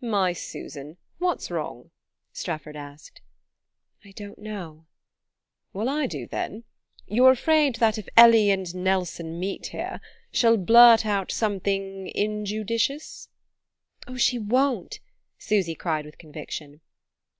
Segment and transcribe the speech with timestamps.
[0.00, 1.90] "My Susan, what's wrong?"
[2.32, 3.22] Strefford asked.
[4.04, 4.86] "I don't know...."
[5.72, 6.62] "Well, I do, then:
[7.08, 10.00] you're afraid that, if Ellie and Nelson meet here,
[10.30, 13.30] she'll blurt out something injudicious."
[14.06, 15.00] "Oh, she won't!"
[15.40, 16.82] Susy cried with conviction.